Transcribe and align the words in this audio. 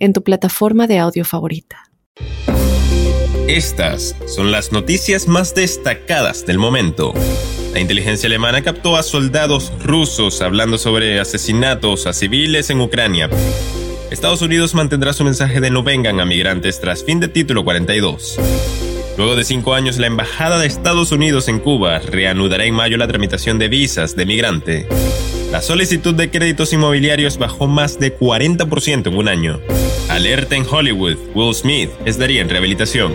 en 0.00 0.12
tu 0.12 0.24
plataforma 0.24 0.88
de 0.88 0.98
audio 0.98 1.24
favorita. 1.24 1.84
Estas 3.46 4.16
son 4.26 4.50
las 4.50 4.72
noticias 4.72 5.28
más 5.28 5.54
destacadas 5.54 6.46
del 6.46 6.58
momento. 6.58 7.14
La 7.72 7.80
inteligencia 7.80 8.26
alemana 8.26 8.62
captó 8.62 8.96
a 8.96 9.02
soldados 9.02 9.72
rusos 9.84 10.40
hablando 10.40 10.78
sobre 10.78 11.20
asesinatos 11.20 12.06
a 12.06 12.12
civiles 12.12 12.70
en 12.70 12.80
Ucrania. 12.80 13.30
Estados 14.10 14.42
Unidos 14.42 14.74
mantendrá 14.74 15.12
su 15.12 15.22
mensaje 15.22 15.60
de 15.60 15.70
no 15.70 15.84
vengan 15.84 16.18
a 16.18 16.24
migrantes 16.24 16.80
tras 16.80 17.04
fin 17.04 17.20
de 17.20 17.28
título 17.28 17.62
42. 17.62 18.38
Luego 19.16 19.36
de 19.36 19.44
cinco 19.44 19.74
años, 19.74 19.98
la 19.98 20.06
Embajada 20.06 20.58
de 20.58 20.66
Estados 20.66 21.12
Unidos 21.12 21.48
en 21.48 21.58
Cuba 21.60 21.98
reanudará 21.98 22.64
en 22.64 22.74
mayo 22.74 22.96
la 22.96 23.06
tramitación 23.06 23.58
de 23.58 23.68
visas 23.68 24.16
de 24.16 24.26
migrante. 24.26 24.88
La 25.52 25.60
solicitud 25.60 26.14
de 26.14 26.30
créditos 26.30 26.72
inmobiliarios 26.72 27.36
bajó 27.36 27.66
más 27.66 27.98
de 27.98 28.16
40% 28.16 29.08
en 29.08 29.16
un 29.16 29.28
año. 29.28 29.60
Alerta 30.20 30.54
en 30.54 30.66
Hollywood, 30.70 31.16
Will 31.34 31.54
Smith 31.54 31.88
estaría 32.04 32.42
en 32.42 32.50
rehabilitación. 32.50 33.14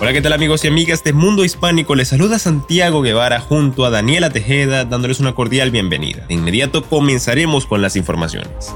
Hola, 0.00 0.14
¿qué 0.14 0.22
tal 0.22 0.32
amigos 0.32 0.64
y 0.64 0.68
amigas 0.68 1.04
de 1.04 1.12
Mundo 1.12 1.44
Hispánico? 1.44 1.94
Les 1.94 2.08
saluda 2.08 2.38
Santiago 2.38 3.02
Guevara 3.02 3.38
junto 3.38 3.84
a 3.84 3.90
Daniela 3.90 4.30
Tejeda 4.30 4.86
dándoles 4.86 5.20
una 5.20 5.34
cordial 5.34 5.70
bienvenida. 5.70 6.24
De 6.26 6.32
inmediato 6.32 6.84
comenzaremos 6.84 7.66
con 7.66 7.82
las 7.82 7.96
informaciones. 7.96 8.72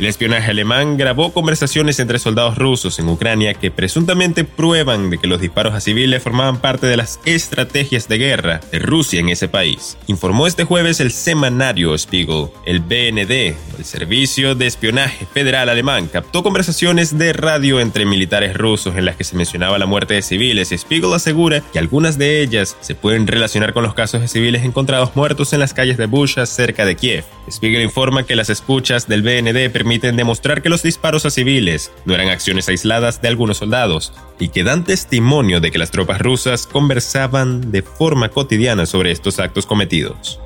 El 0.00 0.06
espionaje 0.06 0.50
alemán 0.50 0.96
grabó 0.96 1.30
conversaciones 1.30 2.00
entre 2.00 2.18
soldados 2.18 2.56
rusos 2.56 2.98
en 2.98 3.10
Ucrania 3.10 3.52
que 3.52 3.70
presuntamente 3.70 4.44
prueban 4.44 5.10
de 5.10 5.18
que 5.18 5.26
los 5.26 5.42
disparos 5.42 5.74
a 5.74 5.80
civiles 5.80 6.22
formaban 6.22 6.58
parte 6.58 6.86
de 6.86 6.96
las 6.96 7.20
estrategias 7.26 8.08
de 8.08 8.16
guerra 8.16 8.62
de 8.72 8.78
Rusia 8.78 9.20
en 9.20 9.28
ese 9.28 9.46
país. 9.46 9.98
Informó 10.06 10.46
este 10.46 10.64
jueves 10.64 11.00
el 11.00 11.12
semanario 11.12 11.98
Spiegel. 11.98 12.46
El 12.64 12.80
BND, 12.80 13.54
el 13.76 13.84
Servicio 13.84 14.54
de 14.54 14.68
Espionaje 14.68 15.26
Federal 15.34 15.68
Alemán, 15.68 16.08
captó 16.10 16.42
conversaciones 16.42 17.18
de 17.18 17.34
radio 17.34 17.78
entre 17.78 18.06
militares 18.06 18.56
rusos 18.56 18.96
en 18.96 19.04
las 19.04 19.16
que 19.16 19.24
se 19.24 19.36
mencionaba 19.36 19.78
la 19.78 19.84
muerte 19.84 20.14
de 20.14 20.22
civiles. 20.22 20.70
Spiegel 20.70 21.12
asegura 21.12 21.62
que 21.74 21.78
algunas 21.78 22.16
de 22.16 22.40
ellas 22.40 22.74
se 22.80 22.94
pueden 22.94 23.26
relacionar 23.26 23.74
con 23.74 23.82
los 23.82 23.92
casos 23.92 24.22
de 24.22 24.28
civiles 24.28 24.64
encontrados 24.64 25.14
muertos 25.14 25.52
en 25.52 25.60
las 25.60 25.74
calles 25.74 25.98
de 25.98 26.06
Busha 26.06 26.46
cerca 26.46 26.86
de 26.86 26.96
Kiev. 26.96 27.24
Spiegel 27.50 27.82
informa 27.82 28.22
que 28.22 28.36
las 28.36 28.48
escuchas 28.48 29.06
del 29.06 29.20
BND 29.20 29.70
permiten 29.70 29.89
permiten 29.90 30.14
demostrar 30.14 30.62
que 30.62 30.68
los 30.68 30.84
disparos 30.84 31.26
a 31.26 31.30
civiles 31.30 31.90
no 32.04 32.14
eran 32.14 32.28
acciones 32.28 32.68
aisladas 32.68 33.20
de 33.20 33.26
algunos 33.26 33.56
soldados 33.56 34.12
y 34.38 34.50
que 34.50 34.62
dan 34.62 34.84
testimonio 34.84 35.60
de 35.60 35.72
que 35.72 35.78
las 35.78 35.90
tropas 35.90 36.20
rusas 36.20 36.68
conversaban 36.68 37.72
de 37.72 37.82
forma 37.82 38.28
cotidiana 38.28 38.86
sobre 38.86 39.10
estos 39.10 39.40
actos 39.40 39.66
cometidos. 39.66 40.38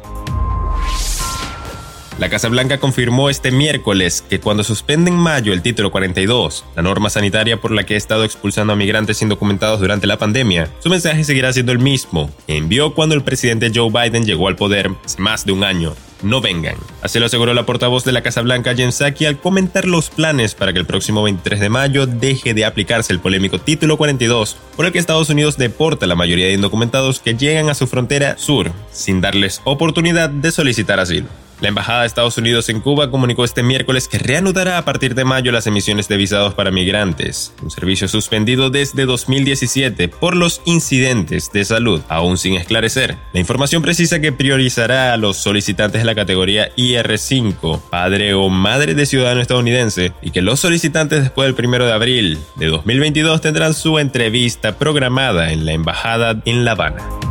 La 2.19 2.31
Casa 2.31 2.49
Blanca 2.49 2.79
confirmó 2.79 3.29
este 3.29 3.51
miércoles 3.51 4.25
que 4.31 4.41
cuando 4.41 4.65
suspende 4.65 5.11
en 5.11 5.17
mayo 5.19 5.53
el 5.53 5.61
título 5.61 5.91
42, 5.91 6.65
la 6.75 6.83
norma 6.83 7.11
sanitaria 7.11 7.61
por 7.61 7.71
la 7.71 7.85
que 7.85 7.95
ha 7.95 7.99
estado 7.99 8.25
expulsando 8.25 8.73
a 8.73 8.77
migrantes 8.77 9.21
indocumentados 9.21 9.81
durante 9.81 10.07
la 10.07 10.17
pandemia, 10.17 10.71
su 10.79 10.89
mensaje 10.89 11.23
seguirá 11.23 11.53
siendo 11.53 11.73
el 11.73 11.81
mismo 11.81 12.31
que 12.47 12.57
envió 12.57 12.95
cuando 12.95 13.15
el 13.15 13.23
presidente 13.23 13.71
Joe 13.75 13.91
Biden 13.91 14.25
llegó 14.25 14.49
al 14.49 14.57
poder 14.57 14.91
más 15.19 15.45
de 15.45 15.53
un 15.53 15.65
año, 15.65 15.95
no 16.25 16.41
vengan. 16.41 16.77
Así 17.03 17.19
lo 17.19 17.27
aseguró 17.27 17.55
la 17.55 17.67
portavoz 17.67 18.05
de 18.05 18.13
la 18.13 18.23
Casa 18.23 18.43
Blanca, 18.43 18.75
Jen 18.75 18.93
Psaki, 18.93 19.27
al 19.27 19.39
comentar 19.39 19.85
los 19.85 20.11
planes 20.11 20.55
para 20.55 20.73
que 20.73 20.79
el 20.79 20.87
próximo 20.87 21.23
23 21.23 21.61
de 21.61 21.69
mayo 21.69 22.07
deje 22.07 22.55
de 22.55 22.65
aplicarse 22.65 23.13
el 23.13 23.21
polémico 23.21 23.61
Título 23.61 23.97
42, 23.97 24.57
por 24.77 24.87
el 24.87 24.93
que 24.93 24.99
Estados 24.99 25.31
Unidos 25.31 25.57
deporta 25.57 26.07
a 26.07 26.09
la 26.09 26.15
mayoría 26.15 26.47
de 26.47 26.55
indocumentados 26.55 27.21
que 27.21 27.35
llegan 27.35 27.69
a 27.69 27.75
su 27.75 27.87
frontera 27.87 28.37
sur, 28.39 28.73
sin 28.91 29.21
darles 29.21 29.61
oportunidad 29.65 30.31
de 30.31 30.51
solicitar 30.51 30.99
asilo. 30.99 31.44
La 31.65 31.69
Embajada 31.69 32.03
de 32.03 32.09
Estados 32.09 32.37
Unidos 32.37 32.69
en 32.69 32.83
Cuba 32.83 33.11
comunicó 33.11 33.43
este 33.43 33.63
miércoles 33.63 34.07
que 34.07 34.19
reanudará 34.19 34.77
a 34.77 34.85
partir 34.85 35.15
de 35.15 35.25
mayo 35.25 35.51
las 35.51 35.67
emisiones 35.67 36.09
de 36.09 36.19
visados 36.19 36.53
para 36.53 36.71
migrantes, 36.71 37.55
un 37.63 37.71
servicio 37.71 38.07
suspendido 38.07 38.69
desde 38.69 39.07
2017 39.07 40.09
por 40.09 40.37
los 40.37 40.61
incidentes 40.67 41.51
de 41.53 41.65
salud, 41.65 42.03
aún 42.11 42.37
sin 42.37 42.53
esclarecer. 42.53 43.17
La 43.33 43.41
información 43.41 43.81
precisa 43.81 44.21
que 44.21 44.31
priorizará 44.31 45.15
a 45.15 45.17
los 45.17 45.39
solicitantes 45.39 46.03
de 46.03 46.05
la 46.05 46.15
categoría 46.15 46.69
IR5, 46.77 47.81
padre 47.89 48.35
o 48.35 48.51
madre 48.51 48.95
de 48.95 49.07
ciudadano 49.07 49.41
estadounidense, 49.41 50.13
y 50.21 50.33
que 50.33 50.43
los 50.43 50.61
solicitantes 50.61 51.23
después 51.23 51.57
del 51.57 51.67
1 51.67 51.87
de 51.87 51.93
abril 51.95 52.39
de 52.57 52.67
2022 52.67 53.41
tendrán 53.41 53.73
su 53.73 53.99
entrevista 53.99 54.77
programada 54.77 55.51
en 55.51 55.65
la 55.65 55.73
Embajada 55.73 56.43
en 56.45 56.67
La 56.67 56.73
Habana. 56.73 57.24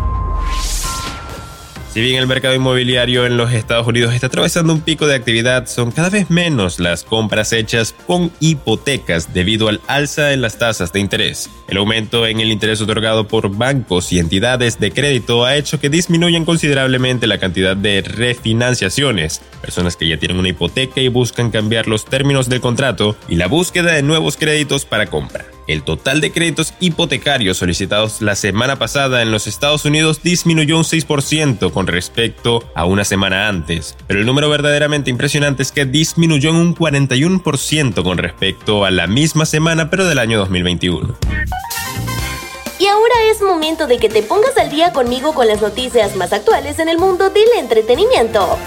Si 1.93 2.01
bien 2.01 2.15
el 2.15 2.25
mercado 2.25 2.55
inmobiliario 2.55 3.27
en 3.27 3.37
los 3.37 3.53
Estados 3.53 3.85
Unidos 3.85 4.15
está 4.15 4.25
atravesando 4.25 4.73
un 4.73 4.81
pico 4.81 5.05
de 5.05 5.13
actividad, 5.13 5.67
son 5.67 5.91
cada 5.91 6.09
vez 6.09 6.31
menos 6.31 6.79
las 6.79 7.03
compras 7.03 7.53
hechas 7.53 7.93
con 8.07 8.31
hipotecas 8.39 9.31
debido 9.31 9.67
al 9.67 9.79
alza 9.85 10.33
en 10.33 10.41
las 10.41 10.57
tasas 10.57 10.91
de 10.91 10.99
interés. 10.99 11.51
El 11.67 11.77
aumento 11.77 12.25
en 12.25 12.39
el 12.39 12.51
interés 12.51 12.81
otorgado 12.81 13.27
por 13.27 13.55
bancos 13.55 14.11
y 14.11 14.17
entidades 14.17 14.79
de 14.79 14.91
crédito 14.91 15.45
ha 15.45 15.55
hecho 15.55 15.79
que 15.79 15.91
disminuyan 15.91 16.45
considerablemente 16.45 17.27
la 17.27 17.37
cantidad 17.37 17.77
de 17.77 18.01
refinanciaciones, 18.01 19.43
personas 19.61 19.95
que 19.95 20.07
ya 20.07 20.17
tienen 20.17 20.39
una 20.39 20.49
hipoteca 20.49 20.99
y 20.99 21.09
buscan 21.09 21.51
cambiar 21.51 21.87
los 21.87 22.05
términos 22.05 22.49
del 22.49 22.59
contrato 22.59 23.15
y 23.29 23.35
la 23.35 23.45
búsqueda 23.45 23.91
de 23.91 24.01
nuevos 24.01 24.35
créditos 24.35 24.85
para 24.85 25.05
compra. 25.05 25.45
El 25.67 25.83
total 25.83 26.19
de 26.19 26.31
créditos 26.31 26.73
hipotecarios 26.79 27.57
solicitados 27.57 28.21
la 28.21 28.35
semana 28.35 28.77
pasada 28.77 29.21
en 29.21 29.31
los 29.31 29.47
Estados 29.47 29.85
Unidos 29.85 30.21
disminuyó 30.21 30.77
un 30.77 30.83
6% 30.83 31.71
con 31.71 31.87
respecto 31.87 32.63
a 32.75 32.85
una 32.85 33.05
semana 33.05 33.47
antes, 33.47 33.95
pero 34.07 34.19
el 34.19 34.25
número 34.25 34.49
verdaderamente 34.49 35.09
impresionante 35.09 35.63
es 35.63 35.71
que 35.71 35.85
disminuyó 35.85 36.49
en 36.49 36.57
un 36.57 36.75
41% 36.75 38.03
con 38.03 38.17
respecto 38.17 38.83
a 38.83 38.91
la 38.91 39.07
misma 39.07 39.45
semana 39.45 39.89
pero 39.89 40.05
del 40.05 40.19
año 40.19 40.37
2021. 40.39 41.15
Y 42.79 42.87
ahora 42.87 43.15
es 43.31 43.41
momento 43.41 43.87
de 43.87 43.97
que 43.97 44.09
te 44.09 44.23
pongas 44.23 44.57
al 44.57 44.69
día 44.69 44.91
conmigo 44.91 45.33
con 45.33 45.47
las 45.47 45.61
noticias 45.61 46.17
más 46.17 46.33
actuales 46.33 46.79
en 46.79 46.89
el 46.89 46.97
mundo 46.97 47.29
del 47.29 47.47
entretenimiento 47.57 48.57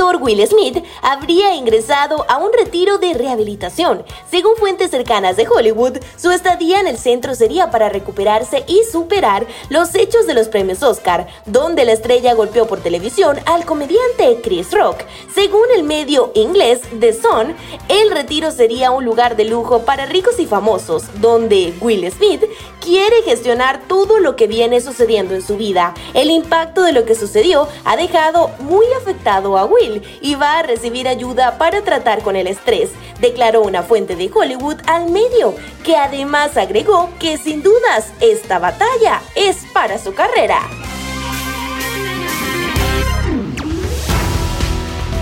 Will 0.00 0.46
Smith 0.46 0.82
habría 1.02 1.54
ingresado 1.54 2.24
a 2.28 2.38
un 2.38 2.50
retiro 2.54 2.96
de 2.96 3.12
rehabilitación. 3.12 4.02
Según 4.30 4.56
fuentes 4.56 4.90
cercanas 4.90 5.36
de 5.36 5.46
Hollywood, 5.46 5.98
su 6.16 6.30
estadía 6.30 6.80
en 6.80 6.86
el 6.86 6.96
centro 6.96 7.34
sería 7.34 7.70
para 7.70 7.90
recuperarse 7.90 8.64
y 8.66 8.82
superar 8.90 9.46
los 9.68 9.94
hechos 9.94 10.26
de 10.26 10.32
los 10.32 10.48
premios 10.48 10.82
Oscar, 10.82 11.26
donde 11.44 11.84
la 11.84 11.92
estrella 11.92 12.32
golpeó 12.32 12.66
por 12.66 12.80
televisión 12.80 13.38
al 13.44 13.66
comediante 13.66 14.40
Chris 14.42 14.72
Rock. 14.72 15.02
Según 15.34 15.66
el 15.76 15.84
medio 15.84 16.32
inglés 16.34 16.80
The 16.98 17.12
Sun, 17.12 17.54
el 17.88 18.10
retiro 18.10 18.52
sería 18.52 18.92
un 18.92 19.04
lugar 19.04 19.36
de 19.36 19.44
lujo 19.44 19.80
para 19.80 20.06
ricos 20.06 20.38
y 20.40 20.46
famosos, 20.46 21.04
donde 21.20 21.74
Will 21.82 22.10
Smith 22.10 22.42
quiere 22.80 23.22
gestionar 23.22 23.82
todo 23.86 24.18
lo 24.18 24.34
que 24.34 24.46
viene 24.46 24.80
sucediendo 24.80 25.34
en 25.34 25.42
su 25.42 25.58
vida. 25.58 25.92
El 26.14 26.30
impacto 26.30 26.82
de 26.82 26.92
lo 26.92 27.04
que 27.04 27.14
sucedió 27.14 27.68
ha 27.84 27.96
dejado 27.96 28.50
muy 28.60 28.86
afectado 28.98 29.58
a 29.58 29.66
Will 29.66 29.89
y 30.20 30.34
va 30.34 30.58
a 30.58 30.62
recibir 30.62 31.08
ayuda 31.08 31.58
para 31.58 31.82
tratar 31.82 32.22
con 32.22 32.36
el 32.36 32.46
estrés, 32.46 32.90
declaró 33.20 33.62
una 33.62 33.82
fuente 33.82 34.16
de 34.16 34.30
Hollywood 34.32 34.76
al 34.86 35.10
medio, 35.10 35.54
que 35.84 35.96
además 35.96 36.56
agregó 36.56 37.10
que 37.18 37.36
sin 37.38 37.62
dudas 37.62 38.12
esta 38.20 38.58
batalla 38.58 39.22
es 39.34 39.58
para 39.72 39.98
su 39.98 40.14
carrera. 40.14 40.60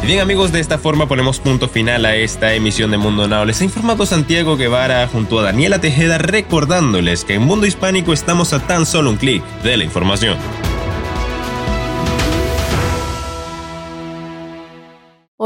Bien 0.09 0.21
amigos, 0.21 0.53
de 0.53 0.61
esta 0.61 0.79
forma 0.79 1.07
ponemos 1.07 1.39
punto 1.39 1.69
final 1.69 2.07
a 2.07 2.17
esta 2.17 2.55
emisión 2.55 2.91
de 2.91 2.97
Mundo 2.97 3.29
Now. 3.29 3.45
Les 3.45 3.61
ha 3.61 3.65
informado 3.65 4.07
Santiago 4.07 4.57
Guevara 4.57 5.07
junto 5.07 5.39
a 5.39 5.43
Daniela 5.43 5.83
Tejeda 5.83 6.17
recordándoles 6.17 7.27
que 7.27 7.35
en 7.35 7.43
Mundo 7.43 7.67
Hispánico 7.67 8.15
estamos 8.15 8.55
a 8.55 8.67
tan 8.67 8.87
solo 8.87 9.11
un 9.11 9.19
clic 9.19 9.45
de 9.63 9.77
la 9.77 9.85
información. 9.85 10.39